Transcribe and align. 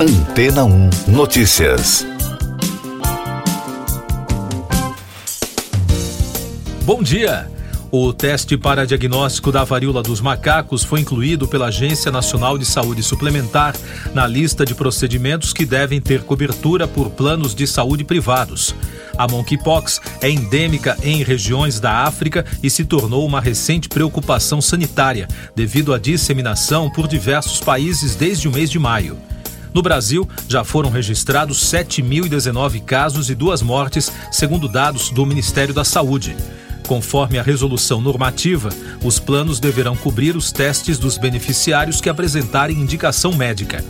Antena 0.00 0.64
1 0.64 0.90
Notícias. 1.08 2.06
Bom 6.84 7.02
dia. 7.02 7.50
O 7.90 8.12
teste 8.12 8.56
para 8.56 8.86
diagnóstico 8.86 9.50
da 9.50 9.64
varíola 9.64 10.00
dos 10.00 10.20
macacos 10.20 10.84
foi 10.84 11.00
incluído 11.00 11.48
pela 11.48 11.66
Agência 11.66 12.12
Nacional 12.12 12.56
de 12.56 12.64
Saúde 12.64 13.02
Suplementar 13.02 13.74
na 14.14 14.24
lista 14.24 14.64
de 14.64 14.72
procedimentos 14.72 15.52
que 15.52 15.66
devem 15.66 16.00
ter 16.00 16.22
cobertura 16.22 16.86
por 16.86 17.10
planos 17.10 17.52
de 17.52 17.66
saúde 17.66 18.04
privados. 18.04 18.76
A 19.16 19.26
monkeypox 19.26 20.00
é 20.20 20.30
endêmica 20.30 20.96
em 21.02 21.24
regiões 21.24 21.80
da 21.80 22.04
África 22.04 22.46
e 22.62 22.70
se 22.70 22.84
tornou 22.84 23.26
uma 23.26 23.40
recente 23.40 23.88
preocupação 23.88 24.62
sanitária, 24.62 25.26
devido 25.56 25.92
à 25.92 25.98
disseminação 25.98 26.88
por 26.88 27.08
diversos 27.08 27.58
países 27.58 28.14
desde 28.14 28.46
o 28.46 28.52
mês 28.52 28.70
de 28.70 28.78
maio. 28.78 29.18
No 29.78 29.82
Brasil, 29.82 30.28
já 30.48 30.64
foram 30.64 30.90
registrados 30.90 31.64
7.019 31.70 32.82
casos 32.82 33.30
e 33.30 33.34
duas 33.36 33.62
mortes, 33.62 34.10
segundo 34.32 34.66
dados 34.66 35.10
do 35.10 35.24
Ministério 35.24 35.72
da 35.72 35.84
Saúde. 35.84 36.36
Conforme 36.88 37.38
a 37.38 37.44
resolução 37.44 38.00
normativa, 38.00 38.70
os 39.04 39.20
planos 39.20 39.60
deverão 39.60 39.94
cobrir 39.94 40.34
os 40.34 40.50
testes 40.50 40.98
dos 40.98 41.16
beneficiários 41.16 42.00
que 42.00 42.08
apresentarem 42.08 42.76
indicação 42.76 43.32
médica. 43.32 43.84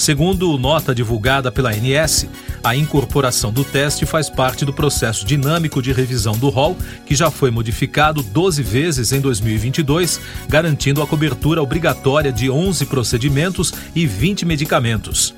Segundo 0.00 0.56
nota 0.56 0.94
divulgada 0.94 1.52
pela 1.52 1.72
ANS, 1.72 2.26
a 2.64 2.74
incorporação 2.74 3.52
do 3.52 3.62
teste 3.62 4.06
faz 4.06 4.30
parte 4.30 4.64
do 4.64 4.72
processo 4.72 5.26
dinâmico 5.26 5.82
de 5.82 5.92
revisão 5.92 6.38
do 6.38 6.48
rol, 6.48 6.74
que 7.04 7.14
já 7.14 7.30
foi 7.30 7.50
modificado 7.50 8.22
12 8.22 8.62
vezes 8.62 9.12
em 9.12 9.20
2022, 9.20 10.18
garantindo 10.48 11.02
a 11.02 11.06
cobertura 11.06 11.62
obrigatória 11.62 12.32
de 12.32 12.50
11 12.50 12.86
procedimentos 12.86 13.74
e 13.94 14.06
20 14.06 14.46
medicamentos. 14.46 15.34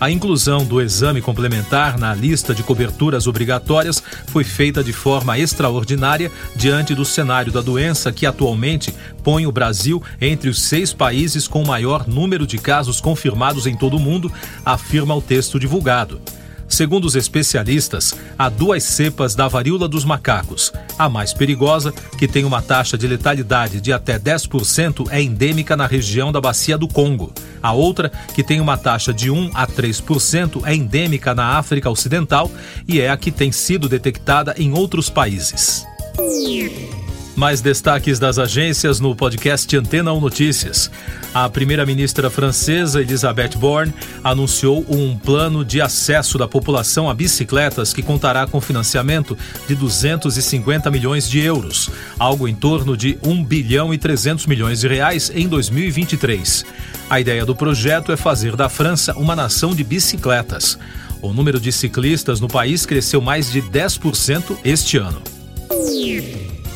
A 0.00 0.08
inclusão 0.12 0.64
do 0.64 0.80
exame 0.80 1.20
complementar 1.20 1.98
na 1.98 2.14
lista 2.14 2.54
de 2.54 2.62
coberturas 2.62 3.26
obrigatórias 3.26 4.00
foi 4.28 4.44
feita 4.44 4.82
de 4.84 4.92
forma 4.92 5.36
extraordinária 5.36 6.30
diante 6.54 6.94
do 6.94 7.04
cenário 7.04 7.50
da 7.50 7.60
doença 7.60 8.12
que 8.12 8.24
atualmente 8.24 8.94
põe 9.24 9.44
o 9.44 9.50
Brasil 9.50 10.00
entre 10.20 10.48
os 10.48 10.62
seis 10.62 10.92
países 10.92 11.48
com 11.48 11.64
maior 11.64 12.06
número 12.06 12.46
de 12.46 12.58
casos 12.58 13.00
confirmados 13.00 13.66
em 13.66 13.74
todo 13.74 13.96
o 13.96 14.00
mundo, 14.00 14.30
afirma 14.64 15.16
o 15.16 15.22
texto 15.22 15.58
divulgado. 15.58 16.20
Segundo 16.78 17.06
os 17.06 17.16
especialistas, 17.16 18.14
há 18.38 18.48
duas 18.48 18.84
cepas 18.84 19.34
da 19.34 19.48
varíola 19.48 19.88
dos 19.88 20.04
macacos. 20.04 20.72
A 20.96 21.08
mais 21.08 21.34
perigosa, 21.34 21.92
que 22.16 22.28
tem 22.28 22.44
uma 22.44 22.62
taxa 22.62 22.96
de 22.96 23.04
letalidade 23.04 23.80
de 23.80 23.92
até 23.92 24.16
10%, 24.16 25.08
é 25.10 25.20
endêmica 25.20 25.76
na 25.76 25.88
região 25.88 26.30
da 26.30 26.40
Bacia 26.40 26.78
do 26.78 26.86
Congo. 26.86 27.32
A 27.60 27.72
outra, 27.72 28.12
que 28.32 28.44
tem 28.44 28.60
uma 28.60 28.78
taxa 28.78 29.12
de 29.12 29.28
1 29.28 29.50
a 29.54 29.66
3%, 29.66 30.62
é 30.64 30.72
endêmica 30.72 31.34
na 31.34 31.58
África 31.58 31.90
Ocidental 31.90 32.48
e 32.86 33.00
é 33.00 33.10
a 33.10 33.16
que 33.16 33.32
tem 33.32 33.50
sido 33.50 33.88
detectada 33.88 34.54
em 34.56 34.72
outros 34.72 35.10
países. 35.10 35.84
Mais 37.38 37.60
destaques 37.60 38.18
das 38.18 38.36
agências 38.36 38.98
no 38.98 39.14
podcast 39.14 39.76
Antena 39.76 40.12
1 40.12 40.20
Notícias. 40.20 40.90
A 41.32 41.48
primeira-ministra 41.48 42.28
francesa 42.28 43.00
Elisabeth 43.00 43.50
Borne 43.56 43.94
anunciou 44.24 44.84
um 44.88 45.16
plano 45.16 45.64
de 45.64 45.80
acesso 45.80 46.36
da 46.36 46.48
população 46.48 47.08
a 47.08 47.14
bicicletas 47.14 47.92
que 47.92 48.02
contará 48.02 48.44
com 48.44 48.60
financiamento 48.60 49.38
de 49.68 49.76
250 49.76 50.90
milhões 50.90 51.30
de 51.30 51.38
euros, 51.38 51.88
algo 52.18 52.48
em 52.48 52.56
torno 52.56 52.96
de 52.96 53.16
1 53.22 53.44
bilhão 53.44 53.94
e 53.94 53.98
300 53.98 54.44
milhões 54.46 54.80
de 54.80 54.88
reais 54.88 55.30
em 55.32 55.46
2023. 55.46 56.64
A 57.08 57.20
ideia 57.20 57.46
do 57.46 57.54
projeto 57.54 58.10
é 58.10 58.16
fazer 58.16 58.56
da 58.56 58.68
França 58.68 59.16
uma 59.16 59.36
nação 59.36 59.76
de 59.76 59.84
bicicletas. 59.84 60.76
O 61.22 61.32
número 61.32 61.60
de 61.60 61.70
ciclistas 61.70 62.40
no 62.40 62.48
país 62.48 62.84
cresceu 62.84 63.20
mais 63.20 63.48
de 63.52 63.62
10% 63.62 64.58
este 64.64 64.96
ano. 64.96 65.22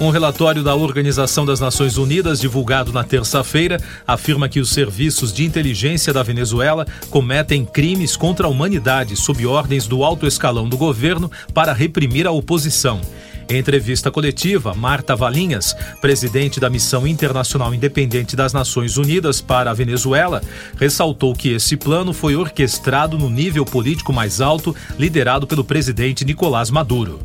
Um 0.02 0.10
relatório 0.10 0.64
da 0.64 0.74
Organização 0.74 1.46
das 1.46 1.60
Nações 1.60 1.96
Unidas, 1.96 2.40
divulgado 2.40 2.92
na 2.92 3.04
terça-feira, 3.04 3.80
afirma 4.04 4.48
que 4.48 4.58
os 4.58 4.70
serviços 4.70 5.32
de 5.32 5.44
inteligência 5.44 6.12
da 6.12 6.24
Venezuela 6.24 6.84
cometem 7.08 7.64
crimes 7.64 8.16
contra 8.16 8.48
a 8.48 8.50
humanidade 8.50 9.14
sob 9.14 9.46
ordens 9.46 9.86
do 9.86 10.02
alto 10.02 10.26
escalão 10.26 10.68
do 10.68 10.76
governo 10.76 11.30
para 11.54 11.72
reprimir 11.72 12.26
a 12.26 12.32
oposição. 12.32 13.00
Em 13.48 13.58
entrevista 13.58 14.10
coletiva, 14.10 14.74
Marta 14.74 15.14
Valinhas, 15.14 15.72
presidente 16.00 16.58
da 16.58 16.68
Missão 16.68 17.06
Internacional 17.06 17.72
Independente 17.72 18.34
das 18.34 18.52
Nações 18.52 18.96
Unidas 18.96 19.41
para 19.41 19.70
a 19.70 19.74
Venezuela, 19.74 20.42
ressaltou 20.80 21.32
que 21.32 21.50
esse 21.50 21.76
plano 21.76 22.12
foi 22.12 22.34
orquestrado 22.34 23.16
no 23.16 23.30
nível 23.30 23.64
político 23.64 24.12
mais 24.12 24.41
alto, 24.41 24.74
liderado 24.98 25.46
pelo 25.46 25.62
presidente 25.62 26.24
Nicolás 26.24 26.70
Maduro. 26.70 27.20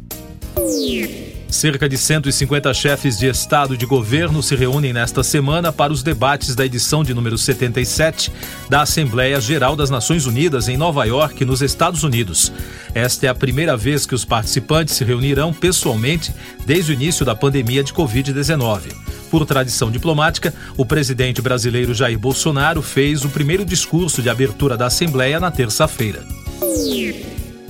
Cerca 1.50 1.88
de 1.88 1.98
150 1.98 2.74
chefes 2.74 3.18
de 3.18 3.26
Estado 3.26 3.74
e 3.74 3.78
de 3.78 3.86
governo 3.86 4.44
se 4.44 4.56
reúnem 4.56 4.92
nesta 4.92 5.24
semana 5.24 5.72
para 5.72 5.94
os 5.94 6.04
debates 6.04 6.54
da 6.56 6.66
edição 6.66 7.04
de 7.04 7.14
número 7.14 7.38
77 7.38 8.32
da 8.70 8.82
Assembleia 8.82 9.40
Geral 9.40 9.76
das 9.76 9.90
Nações 9.90 10.26
Unidas 10.26 10.68
em 10.68 10.76
Nova 10.76 11.06
York, 11.06 11.46
nos 11.46 11.62
Estados 11.62 12.04
Unidos. 12.04 12.52
Esta 12.94 13.28
é 13.28 13.30
a 13.30 13.36
primeira 13.36 13.78
vez 13.78 14.06
que 14.06 14.14
os 14.14 14.26
participantes 14.26 14.96
se 14.96 15.06
reunirão 15.06 15.54
pessoalmente 15.54 16.34
desde 16.66 16.92
o 16.92 16.94
início 16.94 17.26
da 17.26 17.34
pandemia 17.34 17.84
de 17.84 17.94
Covid-19. 17.94 18.92
Por 19.32 19.46
tradição 19.46 19.90
diplomática, 19.90 20.54
o 20.76 20.86
presidente 20.86 21.42
brasileiro 21.42 21.94
Jair 21.94 22.20
Bolsonaro 22.20 22.82
fez 22.82 23.24
o 23.24 23.30
primeiro 23.30 23.66
discurso 23.66 24.22
de 24.22 24.30
abertura 24.30 24.76
da 24.76 24.88
Assembleia 24.88 25.40
na 25.40 25.50
terça-feira. 25.50 26.24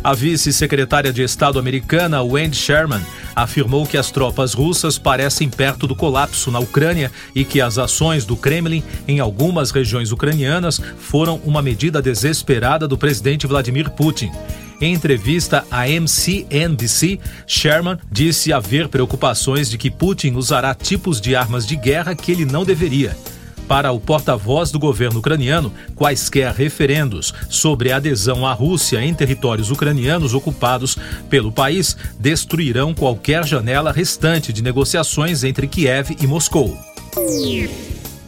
A 0.04 0.14
vice-secretária 0.14 1.12
de 1.12 1.22
Estado 1.22 1.60
americana, 1.60 2.22
Wendy 2.22 2.56
Sherman, 2.56 3.02
afirmou 3.36 3.86
que 3.86 3.98
as 3.98 4.12
tropas 4.12 4.54
russas 4.54 4.98
parecem 4.98 5.50
perto 5.50 5.88
do 5.88 5.96
colapso 5.96 6.52
na 6.52 6.60
Ucrânia 6.60 7.12
e 7.36 7.44
que 7.44 7.60
as 7.60 7.78
ações 7.78 8.26
do 8.26 8.38
Kremlin 8.38 8.84
em 9.08 9.20
algumas 9.20 9.72
regiões 9.72 10.12
ucranianas 10.12 10.80
foram 10.98 11.42
uma 11.44 11.62
medida 11.62 12.02
desesperada 12.02 12.88
do 12.88 12.98
presidente 12.98 13.48
Vladimir 13.48 13.90
Putin. 13.92 14.32
Em 14.80 14.94
entrevista 14.94 15.66
à 15.72 15.88
MCNBC, 15.90 17.20
Sherman 17.48 17.98
disse 18.12 18.54
haver 18.54 18.88
preocupações 18.88 19.70
de 19.70 19.78
que 19.78 19.90
Putin 19.90 20.36
usará 20.36 20.76
tipos 20.76 21.20
de 21.20 21.36
armas 21.36 21.66
de 21.66 21.76
guerra 21.76 22.16
que 22.16 22.32
ele 22.32 22.46
não 22.46 22.64
deveria. 22.64 23.18
Para 23.68 23.92
o 23.92 24.00
porta-voz 24.00 24.72
do 24.72 24.80
governo 24.80 25.20
ucraniano, 25.20 25.74
quaisquer 25.94 26.54
referendos 26.54 27.34
sobre 27.50 27.92
adesão 27.92 28.48
à 28.48 28.54
Rússia 28.54 29.04
em 29.04 29.14
territórios 29.14 29.70
ucranianos 29.70 30.34
ocupados 30.34 30.98
pelo 31.30 31.52
país 31.52 31.98
destruirão 32.18 32.94
qualquer 32.94 33.46
janela 33.46 33.92
restante 33.92 34.54
de 34.54 34.64
negociações 34.64 35.44
entre 35.44 35.68
Kiev 35.68 36.16
e 36.18 36.26
Moscou. 36.26 36.78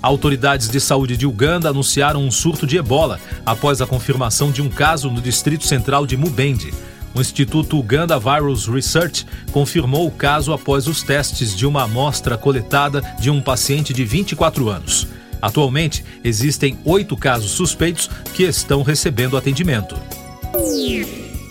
Autoridades 0.01 0.69
de 0.69 0.79
saúde 0.79 1.15
de 1.15 1.25
Uganda 1.25 1.69
anunciaram 1.69 2.21
um 2.21 2.31
surto 2.31 2.67
de 2.67 2.77
ebola 2.77 3.19
após 3.45 3.81
a 3.81 3.87
confirmação 3.87 4.51
de 4.51 4.61
um 4.61 4.69
caso 4.69 5.09
no 5.09 5.21
distrito 5.21 5.65
central 5.65 6.05
de 6.05 6.17
Mubende. 6.17 6.73
O 7.13 7.21
Instituto 7.21 7.77
Uganda 7.77 8.19
Virus 8.19 8.67
Research 8.67 9.25
confirmou 9.51 10.05
o 10.05 10.11
caso 10.11 10.53
após 10.53 10.85
os 10.87 11.01
testes 11.01 11.55
de 11.55 11.65
uma 11.65 11.83
amostra 11.83 12.37
coletada 12.37 13.01
de 13.19 13.29
um 13.29 13.41
paciente 13.41 13.93
de 13.93 14.03
24 14.05 14.69
anos. 14.69 15.07
Atualmente, 15.41 16.03
existem 16.23 16.77
oito 16.85 17.15
casos 17.15 17.51
suspeitos 17.51 18.09
que 18.33 18.43
estão 18.43 18.81
recebendo 18.81 19.37
atendimento. 19.37 19.95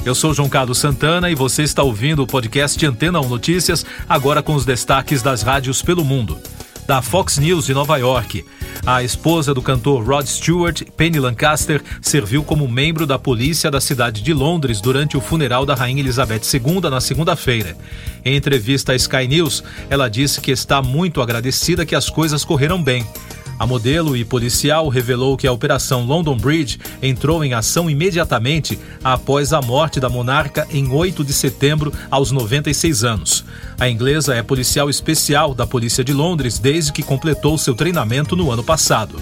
Eu 0.05 0.15
sou 0.15 0.33
João 0.33 0.49
Carlos 0.49 0.79
Santana 0.79 1.31
e 1.31 1.35
você 1.35 1.63
está 1.63 1.83
ouvindo 1.83 2.23
o 2.23 2.27
podcast 2.27 2.85
Antena 2.87 3.21
1 3.21 3.29
Notícias, 3.29 3.85
agora 4.09 4.43
com 4.43 4.55
os 4.55 4.65
destaques 4.65 5.23
das 5.23 5.43
rádios 5.43 5.83
pelo 5.83 6.05
mundo. 6.05 6.39
Da 6.87 7.03
Fox 7.03 7.37
News 7.37 7.67
de 7.67 7.75
Nova 7.75 7.99
York. 7.99 8.43
A 8.87 9.03
esposa 9.03 9.53
do 9.53 9.61
cantor 9.61 10.03
Rod 10.03 10.27
Stewart, 10.27 10.83
Penny 10.97 11.21
Lancaster, 11.21 11.83
serviu 12.01 12.43
como 12.43 12.67
membro 12.67 13.07
da 13.07 13.19
polícia 13.19 13.71
da 13.71 13.83
cidade 13.83 14.23
de 14.23 14.33
Londres 14.33 14.81
durante 14.81 15.15
o 15.15 15.21
funeral 15.21 15.67
da 15.67 15.75
Rainha 15.75 16.01
Elizabeth 16.01 16.41
II 16.55 16.89
na 16.91 17.01
segunda-feira. 17.01 17.77
Em 18.25 18.37
entrevista 18.37 18.93
à 18.93 18.97
Sky 18.97 19.29
News, 19.29 19.63
ela 19.91 20.09
disse 20.09 20.41
que 20.41 20.51
está 20.51 20.81
muito 20.81 21.21
agradecida 21.21 21.85
que 21.85 21.95
as 21.95 22.09
coisas 22.09 22.45
correram 22.45 22.83
bem. 22.83 23.07
A 23.59 23.67
modelo 23.67 24.17
e 24.17 24.25
policial 24.25 24.89
revelou 24.89 25.37
que 25.37 25.47
a 25.47 25.53
Operação 25.53 26.05
London 26.05 26.37
Bridge 26.37 26.79
entrou 27.03 27.45
em 27.45 27.55
ação 27.55 27.91
imediatamente 27.91 28.79
após 29.03 29.53
a 29.53 29.61
morte 29.61 29.99
da 29.99 30.09
monarca 30.09 30.67
em 30.71 30.89
8 30.91 31.25
de 31.25 31.33
setembro, 31.33 31.93
aos 32.11 32.31
96 32.31 33.03
anos. 33.03 33.45
A 33.79 33.89
inglesa 33.89 34.35
é 34.35 34.43
policial 34.43 34.89
especial 34.89 35.55
da 35.55 35.67
Polícia 35.67 36.05
de 36.05 36.13
Londres 36.13 36.59
desde 36.59 36.93
que 36.93 37.03
completou 37.03 37.59
seu 37.59 37.75
treinamento 37.75 38.37
no 38.37 38.51
ano 38.53 38.63
passado. 38.63 39.21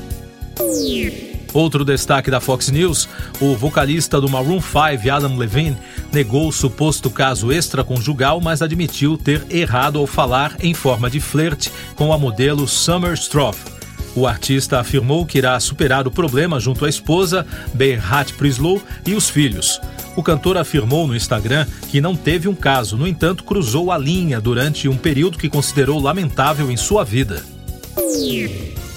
Outro 1.54 1.86
destaque 1.86 2.30
da 2.30 2.38
Fox 2.38 2.68
News: 2.68 3.08
o 3.40 3.56
vocalista 3.56 4.20
do 4.20 4.28
Maroon 4.28 4.60
5, 4.60 5.10
Adam 5.10 5.38
Levine, 5.38 5.78
negou 6.12 6.48
o 6.48 6.52
suposto 6.52 7.08
caso 7.08 7.50
extraconjugal, 7.50 8.42
mas 8.42 8.60
admitiu 8.60 9.16
ter 9.16 9.46
errado 9.48 9.98
ao 9.98 10.06
falar 10.06 10.56
em 10.60 10.74
forma 10.74 11.08
de 11.08 11.20
flerte 11.20 11.72
com 11.94 12.12
a 12.12 12.18
modelo 12.18 12.68
Summer 12.68 13.14
Stroff. 13.14 13.75
O 14.16 14.26
artista 14.26 14.80
afirmou 14.80 15.26
que 15.26 15.36
irá 15.36 15.60
superar 15.60 16.08
o 16.08 16.10
problema 16.10 16.58
junto 16.58 16.86
à 16.86 16.88
esposa, 16.88 17.46
Berhat 17.74 18.32
Prislow, 18.32 18.82
e 19.06 19.14
os 19.14 19.28
filhos. 19.28 19.78
O 20.16 20.22
cantor 20.22 20.56
afirmou 20.56 21.06
no 21.06 21.14
Instagram 21.14 21.66
que 21.90 22.00
não 22.00 22.16
teve 22.16 22.48
um 22.48 22.54
caso, 22.54 22.96
no 22.96 23.06
entanto, 23.06 23.44
cruzou 23.44 23.92
a 23.92 23.98
linha 23.98 24.40
durante 24.40 24.88
um 24.88 24.96
período 24.96 25.36
que 25.36 25.50
considerou 25.50 26.00
lamentável 26.00 26.70
em 26.70 26.78
sua 26.78 27.04
vida. 27.04 27.44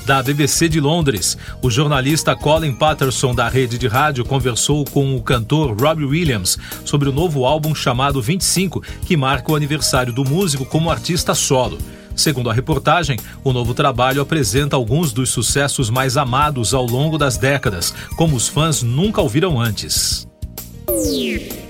Da 0.06 0.24
BBC 0.24 0.70
de 0.70 0.80
Londres, 0.80 1.38
o 1.62 1.70
jornalista 1.70 2.34
Colin 2.34 2.74
Patterson 2.74 3.36
da 3.36 3.50
rede 3.50 3.78
de 3.78 3.88
rádio 3.88 4.24
conversou 4.24 4.86
com 4.86 5.16
o 5.16 5.22
cantor 5.22 5.80
Robbie 5.80 6.06
Williams 6.06 6.58
sobre 6.86 7.10
o 7.10 7.12
novo 7.12 7.46
álbum 7.46 7.76
chamado 7.76 8.22
25, 8.22 8.82
que 9.06 9.18
marca 9.18 9.52
o 9.52 9.56
aniversário 9.56 10.14
do 10.14 10.24
músico 10.24 10.66
como 10.66 10.90
artista 10.90 11.36
solo. 11.36 11.78
Segundo 12.20 12.50
a 12.50 12.54
reportagem, 12.54 13.18
o 13.46 13.54
novo 13.54 13.74
trabalho 13.74 14.22
apresenta 14.22 14.76
alguns 14.76 15.14
dos 15.14 15.30
sucessos 15.30 15.90
mais 15.90 16.18
amados 16.18 16.74
ao 16.74 16.86
longo 16.86 17.18
das 17.18 17.38
décadas, 17.38 17.94
como 18.18 18.36
os 18.36 18.46
fãs 18.46 18.84
nunca 18.84 19.22
ouviram 19.22 19.58
antes. 19.58 20.28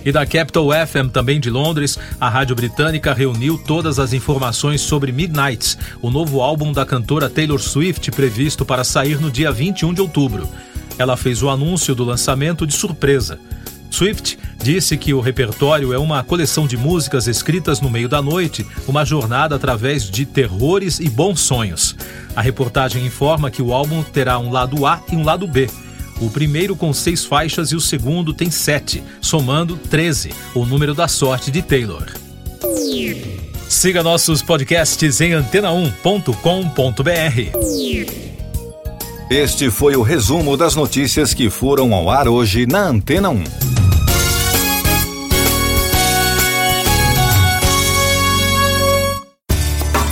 E 0.03 0.11
da 0.11 0.25
Capital 0.25 0.69
FM, 0.71 1.11
também 1.13 1.39
de 1.39 1.51
Londres, 1.51 1.99
a 2.19 2.27
rádio 2.27 2.55
britânica 2.55 3.13
reuniu 3.13 3.59
todas 3.59 3.99
as 3.99 4.11
informações 4.11 4.81
sobre 4.81 5.11
Midnights, 5.11 5.77
o 6.01 6.09
novo 6.09 6.41
álbum 6.41 6.73
da 6.73 6.83
cantora 6.83 7.29
Taylor 7.29 7.59
Swift 7.59 8.09
previsto 8.09 8.65
para 8.65 8.83
sair 8.83 9.21
no 9.21 9.29
dia 9.29 9.51
21 9.51 9.93
de 9.93 10.01
outubro. 10.01 10.49
Ela 10.97 11.15
fez 11.15 11.43
o 11.43 11.49
anúncio 11.49 11.93
do 11.93 12.03
lançamento 12.03 12.65
de 12.65 12.73
surpresa. 12.73 13.39
Swift 13.89 14.37
disse 14.61 14.97
que 14.97 15.13
o 15.13 15.19
repertório 15.19 15.93
é 15.93 15.97
uma 15.97 16.23
coleção 16.23 16.67
de 16.67 16.77
músicas 16.77 17.27
escritas 17.27 17.81
no 17.81 17.89
meio 17.89 18.07
da 18.07 18.21
noite, 18.21 18.65
uma 18.87 19.03
jornada 19.03 19.55
através 19.55 20.09
de 20.09 20.25
terrores 20.25 20.99
e 20.99 21.09
bons 21.09 21.41
sonhos. 21.41 21.95
A 22.35 22.41
reportagem 22.41 23.05
informa 23.05 23.49
que 23.49 23.61
o 23.61 23.73
álbum 23.73 24.03
terá 24.03 24.37
um 24.37 24.51
lado 24.51 24.85
A 24.85 25.01
e 25.11 25.15
um 25.15 25.23
lado 25.23 25.47
B. 25.47 25.67
O 26.21 26.29
primeiro 26.29 26.75
com 26.75 26.93
seis 26.93 27.25
faixas 27.25 27.71
e 27.71 27.75
o 27.75 27.81
segundo 27.81 28.33
tem 28.33 28.51
sete, 28.51 29.01
somando 29.21 29.77
13, 29.77 30.31
o 30.53 30.65
número 30.65 30.93
da 30.93 31.07
sorte 31.07 31.49
de 31.49 31.61
Taylor. 31.61 32.05
Siga 33.69 34.03
nossos 34.03 34.41
podcasts 34.41 35.21
em 35.21 35.31
antena1.com.br. 35.31 36.33
Este 39.29 39.69
foi 39.69 39.95
o 39.95 40.01
resumo 40.01 40.57
das 40.57 40.75
notícias 40.75 41.35
que 41.35 41.51
foram 41.51 41.93
ao 41.93 42.09
ar 42.09 42.27
hoje 42.27 42.65
na 42.65 42.87
Antena 42.87 43.29
1. 43.29 43.43